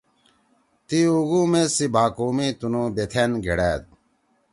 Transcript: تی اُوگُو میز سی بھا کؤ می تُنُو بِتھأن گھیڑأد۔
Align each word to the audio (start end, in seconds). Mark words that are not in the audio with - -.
تی 0.87 0.99
اُوگُو 1.11 1.41
میز 1.51 1.69
سی 1.75 1.85
بھا 1.93 2.05
کؤ 2.15 2.29
می 2.37 2.47
تُنُو 2.59 2.83
بِتھأن 2.95 3.31
گھیڑأد۔ 3.45 3.83